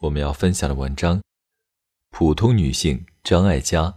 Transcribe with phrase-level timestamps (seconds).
[0.00, 1.20] 我们要分享的文章：
[2.10, 3.96] 普通女性张艾嘉。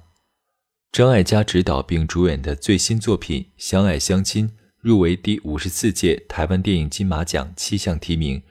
[0.91, 8.41] 张艾嘉执导并主演的最新作品《相爱相亲》入围第五十四届台湾电影金马奖七项提名，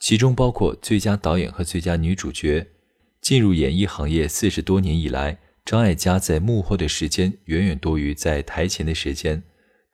[0.00, 2.66] 其中包括最佳导演和最佳女主角。
[3.20, 9.44] 进入演艺行业四十多年以来，张艾嘉在幕后的时间远远多于在台前的时间。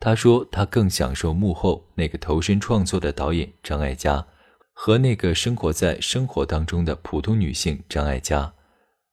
[0.00, 4.26] 他说：“他更享受幕后那个投身创作的导演张艾嘉，
[4.72, 8.54] 和那个生活在生活当中的普通女性张艾嘉。”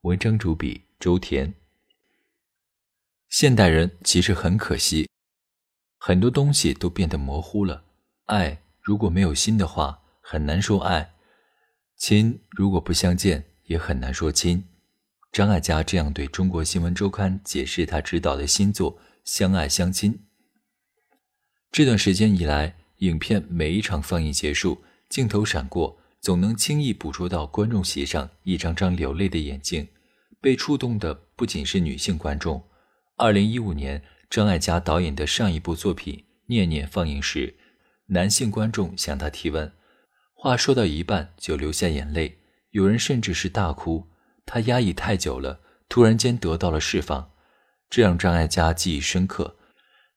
[0.03, 1.53] 文章主笔周田。
[3.27, 5.09] 现代人其实很可惜，
[5.97, 7.83] 很多东西都变得模糊了。
[8.27, 11.13] 爱如果没有心的话，很难说爱；
[11.97, 14.63] 亲如果不相见，也很难说亲。
[15.33, 20.13] 张艾嘉这样对中国新闻周刊解释他执导的新作《相爱相亲》。
[21.71, 29.87] 这段时间以来，影片每一场放映结束，镜头闪过，总能轻易捕捉到观众席上一张张流泪的眼睛。
[30.39, 32.63] 被触动的不仅是女性观众。
[33.17, 36.15] 二零一五年，张艾嘉导演的上一部作品
[36.45, 37.57] 《念念》放映时，
[38.05, 39.73] 男性观众向他提问，
[40.33, 42.37] 话说到一半就流下眼泪，
[42.71, 44.07] 有人甚至是大哭。
[44.45, 47.31] 他压抑太久了，突然间得到了释放，
[47.89, 49.57] 这让张艾嘉记忆深刻。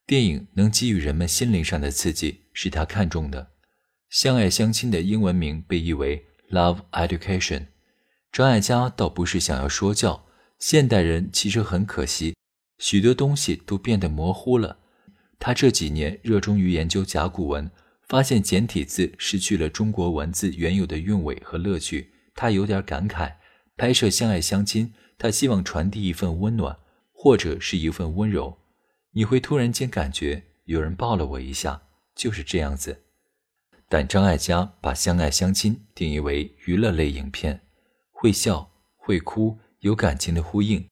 [0.06, 3.42] 电影能给予人们心灵上的刺激，是他看重的。
[4.12, 7.60] 《相爱相亲》的英文名被译为《Love Education》。
[8.30, 10.26] 张艾嘉倒不是想要说教，
[10.58, 12.36] 现代人其实很可惜，
[12.76, 14.76] 许多东西都变得模糊了。
[15.38, 17.70] 他这几年热衷于研究甲骨文，
[18.06, 23.36] 发现简体字失去了中国文字原有的韵味和乐趣，他有点感慨。
[23.78, 26.76] 拍摄《相爱相亲》，他希望传递一份温暖，
[27.14, 28.58] 或者是一份温柔。
[29.12, 31.84] 你会突然间感觉有人抱了我一下，
[32.14, 33.04] 就是这样子。
[33.92, 37.60] 但张艾嘉把《相爱相亲》定义为娱乐类影片，
[38.10, 40.88] 会笑会哭，有感情的呼应。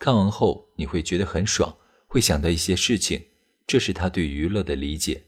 [0.00, 1.76] 看完后你会觉得很爽，
[2.08, 3.26] 会想到一些事情，
[3.68, 5.26] 这是他对娱乐的理解。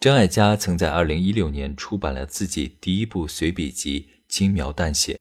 [0.00, 5.12] 张艾嘉曾在2016年出版了自己第一部随笔集《轻描淡写》，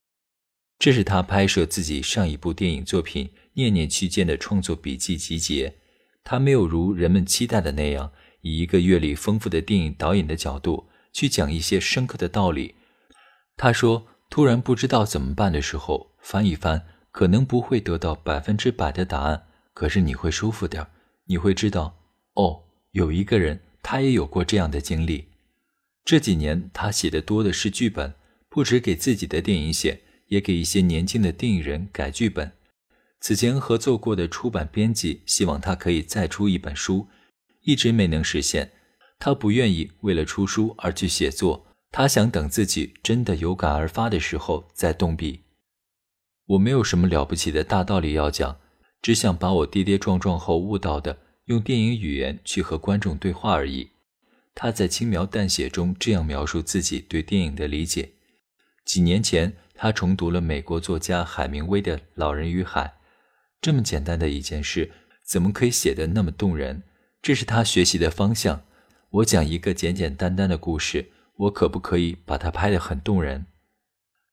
[0.80, 5.75] 这是他拍摄自己上一部电影作品《念念》期间的创作笔记集结。
[6.24, 12.75] 他没有如人们期待的那样，以一个阅历丰富的电影导演的角度去讲一些深刻的道理。
[13.56, 20.85] 他说：“突然不知道怎么办的时候，翻一翻，可能不会得到百分之百的答案，可是你会舒服点
[21.28, 22.00] 你会知道，
[22.34, 25.29] 哦，有一个人他也有过这样的经历。
[26.03, 28.16] 这几年他写的多的是剧本，
[28.50, 32.51] 不止给自己的电影写，也给一些年轻的电影人改剧本。”
[33.22, 37.07] 此前合作过的出版编辑希望他可以再出一本书，
[37.62, 38.72] 一直没能实现。
[39.25, 45.44] 他不愿意为了出书而去写作，他想等自己真的有感而发的时候再动笔。
[46.47, 48.59] 我没有什么了不起的大道理要讲，
[49.01, 53.91] 只想把我跌跌撞撞后悟到的，用电影语言去和观众对话而已。
[54.53, 58.12] 他在轻描淡写中这样描述自己对电影的理解：
[58.83, 62.83] 几年前，他重读了美国作家海明威的《老人与海》。
[63.62, 64.91] 这么简单的一件事，
[65.25, 66.83] 怎么可以写得那么动人？
[67.22, 68.66] 这是他学习的方向。
[69.13, 73.46] 我讲一个简简单单的故事，我可不可以把它拍得很动人？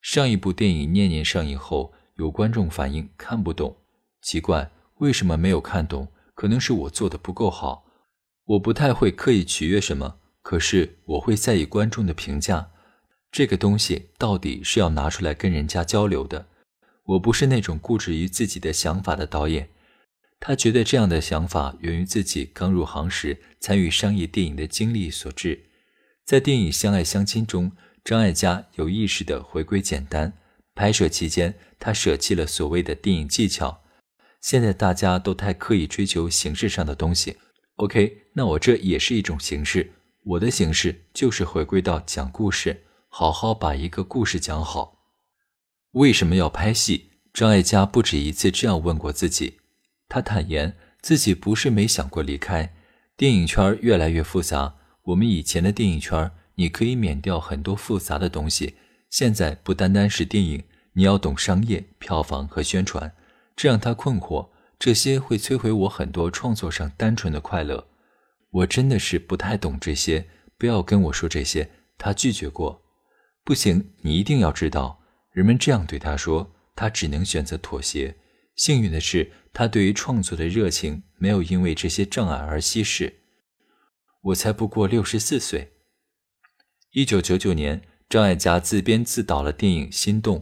[0.01, 3.77] 上一部电影《念念》上映后，有观众反映看不懂，
[4.23, 4.71] 奇怪，
[5.01, 6.09] 为什么没有看懂？
[6.35, 7.85] 可能是我做的不够好。
[8.47, 12.71] 我不太会刻意取悦什么，可是我会在意观众的评价。
[13.31, 16.47] 这个东西到底是要拿出来跟人家交流的。
[17.05, 19.69] 我不是那种固执于自己的想法的导演，
[20.41, 25.67] 他觉得这样的想法源于自己刚入行时参与商业电影的经历所致。
[26.25, 27.73] 在电影《相爱相亲》中，
[28.03, 30.33] 张艾嘉有意识地回归简单。
[30.75, 33.83] 拍摄期间，他舍弃了所谓的电影技巧。
[34.41, 37.37] 现在大家都太刻意追求形式上的东西。
[37.77, 39.93] OK，那我这也是一种形式。
[40.25, 45.03] 我的形式就是回归到讲故事，好好把一个故事讲好。
[45.93, 47.11] 为什么要拍戏？
[47.35, 49.60] 张艾嘉不止一次这样问过自己。
[50.11, 52.75] 他坦言自己不是没想过离开。
[53.17, 54.75] 电影圈越来越复杂，
[55.05, 58.75] 我们以前的电影圈，你可以免掉很多复杂的东西。
[59.09, 60.65] 现在不单单是电影，
[60.95, 63.15] 你要懂商业、票房和宣传，
[63.55, 64.49] 这让他困惑。
[64.79, 67.87] 这些会摧毁我很多创作上单纯的快乐。
[68.51, 70.27] 我真的是不太懂这些，
[70.59, 71.71] 不要跟我说这些。
[71.99, 72.83] 他拒绝过。
[73.45, 75.01] 不行，你一定要知道。
[75.33, 78.17] 人们这样对他说，他只能选择妥协。
[78.61, 83.21] 幸运的是，他对于创作的热情没有因为这些障碍而稀释。
[84.25, 85.73] 我才不过六十四岁。
[86.93, 90.41] 一九九九年，张艾嘉自编自导了电影《心动》，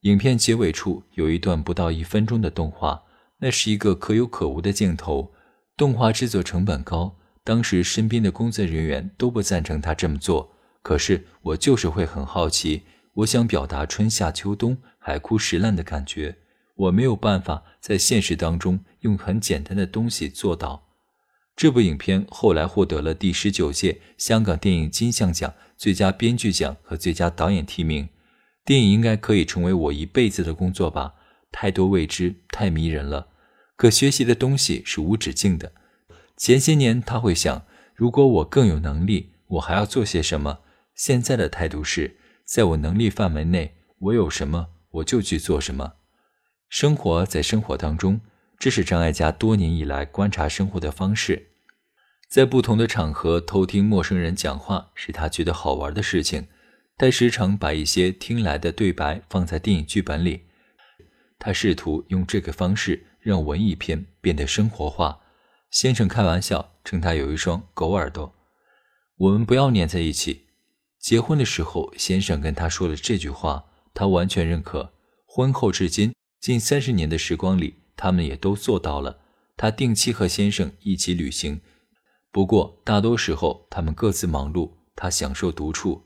[0.00, 3.02] 影片结尾处有一段不到一分钟的动画，
[3.40, 5.34] 那是一个可有可无的镜头。
[5.76, 10.56] 动画制作成本高，当时身边的工作人员都不赞成他这么做。
[10.80, 12.84] 可是我就是会很好奇，
[13.16, 16.38] 我想表达春夏秋冬、海枯石烂的感觉，
[16.78, 20.84] 我没有办法在现实当中用很简单的东西做到。
[21.56, 28.08] 这部影片后来获得了第十九届香港电影金像奖最佳编剧奖和最佳导演提名。
[28.64, 31.14] 电影应该可以成为我一辈子的工作吧？
[31.50, 33.28] 太多未知，太迷人了。
[33.76, 35.72] 可学习的东西是无止境的。
[36.36, 37.64] 前些年他会想，
[37.94, 40.60] 如果我更有能力，我还要做些什么？
[40.94, 45.94] 现在的态度是，在我能力范围内，我有什么我就去做什么。
[46.68, 48.20] 生活在生活当中。
[48.58, 51.50] 这是张艾嘉多年以来观察生活的方式，
[52.28, 56.48] 在不同的场合偷听陌生人讲话是他觉得好玩的事情。
[56.96, 60.46] 他时常把一些听来的对白放在电影剧本里，
[61.38, 65.20] 他试图用这个方式让文艺片变得生活化。
[65.70, 68.34] 先生开玩笑称他有一双狗耳朵。
[69.18, 70.46] 我们不要粘在一起。
[70.98, 74.92] 结婚的时候，先生跟他说了这句话，他完全认可。
[75.24, 77.74] 婚后至今近三十年的时光里。
[78.00, 79.18] 他们也都做到了。
[79.56, 81.60] 他定期和先生一起旅行，
[82.30, 84.70] 不过大多时候他们各自忙碌。
[84.94, 86.04] 他享受独处。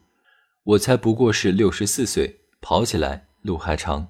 [0.63, 4.09] 我才不过是六十四岁，跑起来路还长。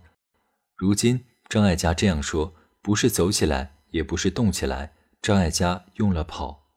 [0.76, 4.94] 如今张艾嘉这样说，不是走起来，也不是动起来。
[5.20, 6.68] 张艾嘉用了跑。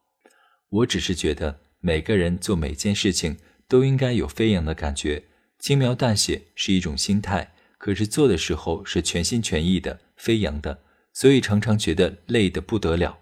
[0.68, 3.38] 我只是觉得每个人做每件事情
[3.68, 5.24] 都应该有飞扬的感觉，
[5.60, 7.54] 轻描淡写是一种心态，
[7.86, 10.80] 可是做的时候是全心全意的，飞扬的。
[11.12, 13.20] 所以常常觉得累得不得了。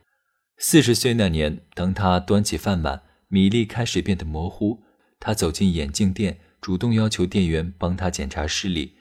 [0.56, 4.82] 四十岁那年，当他端起饭碗，米粒开始变得模糊。
[5.20, 8.94] 他走进眼镜店，主动要求店员帮他检查视力。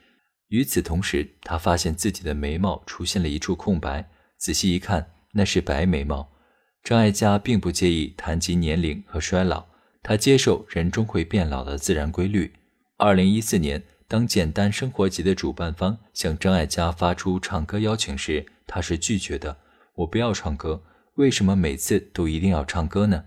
[0.50, 6.30] 与此同时，他发现自己的眉毛出现了一处空白，仔细一看，那是白眉毛。
[6.84, 9.68] 张艾嘉并不介意谈及年龄和衰老，
[10.02, 12.52] 他接受人终会变老的自然规律。
[12.98, 13.82] 二零一四年，
[14.14, 19.58] 当简单生活节的主办方向张艾嘉发出唱歌邀请时，他是拒绝的。
[19.96, 20.84] 我不要唱歌，
[21.16, 23.24] 为什么每次都一定要唱歌呢？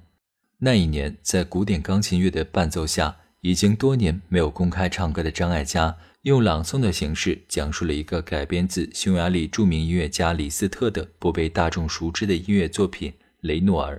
[0.58, 13.10] 那一年，在古典钢琴乐的伴奏下，已经多年没有公开唱歌的张艾嘉，用朗诵的形式讲述了一个改编自匈牙利著名音乐家李斯特的不被大众熟知的音乐作品
[13.40, 13.96] 《雷诺尔》。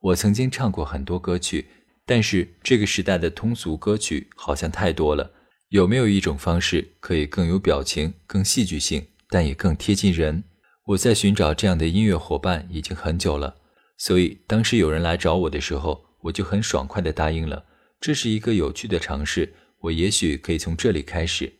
[0.00, 1.68] 我曾经唱过很多歌曲，
[2.04, 5.30] 但是这个时代的通俗歌曲好像太多了。
[5.70, 10.42] 有没有一种方式可以更有表情、更戏剧性，但也更贴近人？
[10.84, 13.54] 我在寻找这样的音乐伙伴已经很久了，
[13.96, 17.64] 所以当时有人来找我的时候，我就很爽快地答应了。
[18.00, 21.52] 这是一个有趣的尝试，我也许可以从这里开始。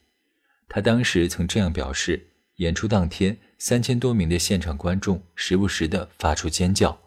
[0.69, 2.27] 他当时曾这样表示。
[2.57, 7.01] 演出当天，三千多名的现场观众时不时地发出尖叫。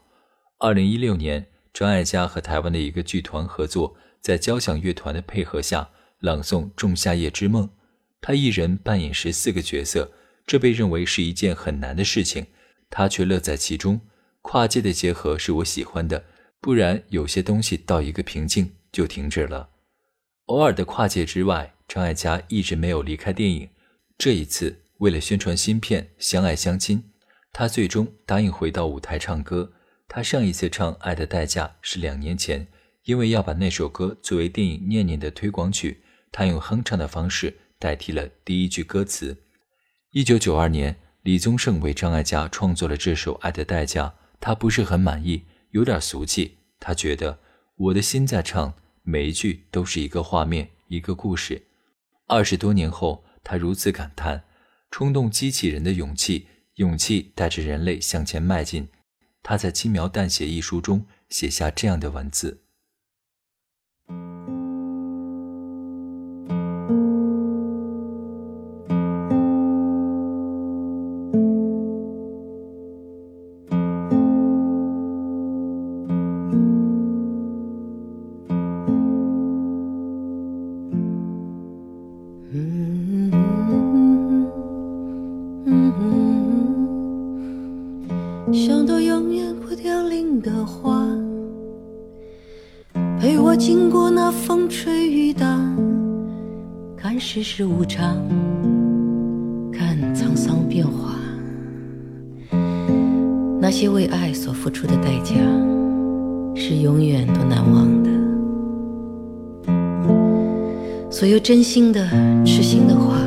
[0.58, 5.92] 二零一六年，张艾嘉和台湾的一个剧团合作，在交响乐团的配合下
[6.24, 7.68] 朗诵《仲夏夜之梦》，
[8.22, 10.10] 他一人扮演十四个角色。
[10.48, 12.48] 这被认为是一件很难的事情，
[12.90, 14.00] 他却乐在其中。
[14.42, 16.24] 跨界的结合是我喜欢的，
[16.62, 19.72] 不然有些东西到一个瓶颈就停止了。
[20.46, 23.70] 偶尔的跨界之外，张艾嘉一直没有离开电影。
[24.18, 27.00] 这一次，为了宣传新片《相爱相亲》，
[27.52, 29.74] 他最终答应回到舞台唱歌。
[30.08, 32.68] 他上一次唱《爱的代价》是两年前，
[33.04, 36.03] 因为要把那首歌作为电影《念念》的推广曲，
[36.34, 39.44] 他用哼唱的方式代替了第一句歌词。
[40.12, 44.08] 一九九二年，李宗盛为张艾嘉创作了这首《爱的代价》，
[44.40, 46.58] 他不是很满意，有点俗气。
[46.80, 47.40] 他觉得
[47.78, 48.74] 我的心在唱，
[49.04, 51.68] 每一句都是一个画面，一个故事。
[52.28, 54.44] 二十多年后，他如此感叹：
[54.90, 58.88] 冲动激起人的勇气，勇气带着人类向前迈进。
[59.44, 62.63] 他在《轻描淡写》一书中写下这样的文字。
[97.56, 98.18] 世无常，
[99.72, 101.14] 看沧桑变化。
[103.62, 105.36] 那些为爱所付出的代价，
[106.56, 108.10] 是永远都难忘的。
[111.12, 112.10] 所有真心的、
[112.44, 113.20] 痴心的话，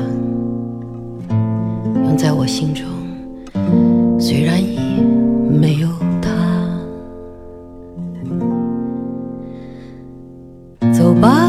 [1.94, 2.84] 用在我心中，
[4.18, 4.76] 虽然已
[5.48, 5.88] 没有
[6.20, 6.32] 他。
[10.92, 11.48] 走吧，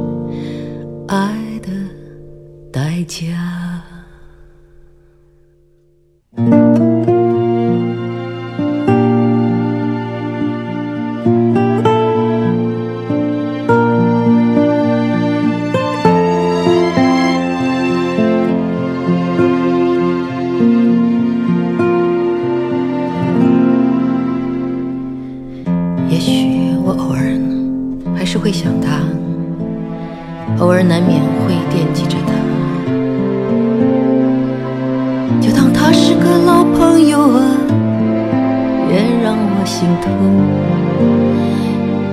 [1.11, 1.69] 爱的
[2.71, 3.27] 代价。